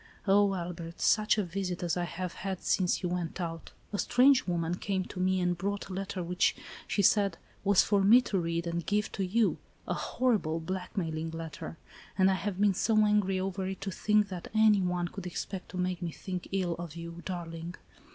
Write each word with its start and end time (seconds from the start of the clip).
"Oh, 0.27 0.55
Albert, 0.55 0.99
such 0.99 1.37
a 1.37 1.43
visit 1.43 1.83
as 1.83 1.95
I 1.95 2.05
have 2.05 2.33
had 2.33 2.63
since 2.63 3.03
you 3.03 3.09
went 3.09 3.39
out. 3.39 3.71
A 3.93 3.99
strange 3.99 4.47
woman 4.47 4.73
came 4.73 5.05
to 5.05 5.19
me, 5.19 5.39
and 5.39 5.55
brought 5.55 5.89
a 5.89 5.93
letter 5.93 6.23
which, 6.23 6.55
she 6.87 7.03
said, 7.03 7.37
was 7.63 7.83
for 7.83 8.01
me 8.01 8.19
to 8.21 8.39
read 8.39 8.65
and 8.65 8.83
give 8.83 9.11
to 9.11 9.23
you,— 9.23 9.59
a 9.87 9.93
horrible, 9.93 10.59
blackmail 10.59 11.15
ing 11.17 11.29
letter! 11.29 11.77
And 12.17 12.31
I 12.31 12.33
have 12.33 12.59
been 12.59 12.73
so 12.73 12.97
angry 13.05 13.39
over 13.39 13.67
it, 13.67 13.79
to 13.81 13.91
think 13.91 14.29
that 14.29 14.47
any 14.55 14.81
one 14.81 15.07
could 15.07 15.27
expect 15.27 15.69
to 15.69 15.77
make 15.77 16.01
me 16.01 16.09
think 16.09 16.47
ill 16.51 16.73
of 16.79 16.95
you, 16.95 17.21
darling. 17.23 17.75